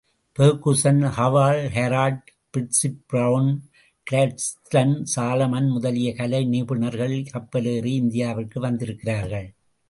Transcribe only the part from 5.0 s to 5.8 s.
Solomon